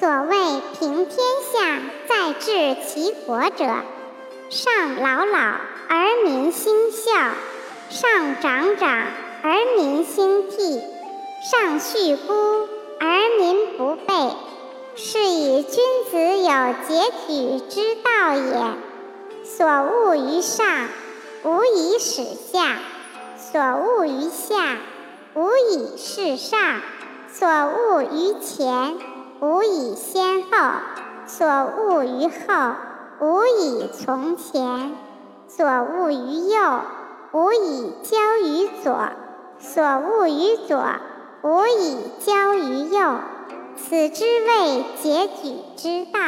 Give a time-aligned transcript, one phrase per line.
[0.00, 1.16] 所谓平天
[1.52, 3.64] 下，在治其国者，
[4.48, 5.56] 上老老
[5.88, 7.10] 而民兴孝，
[7.90, 9.06] 上长长
[9.42, 10.80] 而民兴悌，
[11.50, 12.68] 上恤孤
[13.00, 14.14] 而民不备。
[14.94, 18.74] 是以君子有节矩之道也。
[19.44, 20.66] 所恶于上，
[21.42, 22.22] 无以始
[22.52, 22.76] 下；
[23.36, 24.76] 所恶于下，
[25.34, 26.80] 无以事上；
[27.32, 28.96] 所恶于前，
[29.40, 30.80] 吾以先后；
[31.26, 32.72] 所恶于后，
[33.20, 34.90] 无以从前；
[35.46, 36.80] 所恶于右，
[37.32, 39.12] 吾以交于左；
[39.60, 40.84] 所恶于左，
[41.42, 43.14] 吾以交于右。
[43.76, 46.18] 此之谓结举之道。